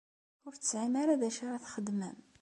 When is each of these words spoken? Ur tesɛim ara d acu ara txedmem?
Ur 0.45 0.53
tesɛim 0.55 0.93
ara 1.01 1.21
d 1.21 1.23
acu 1.27 1.41
ara 1.45 1.63
txedmem? 1.65 2.17